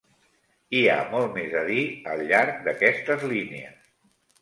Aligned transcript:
Hi 0.77 0.81
ha 0.93 0.95
molt 1.11 1.29
més 1.37 1.53
a 1.61 1.63
dir 1.69 1.85
al 2.15 2.25
llarg 2.33 2.61
d'aquestes 2.67 3.31
línies. 3.37 3.97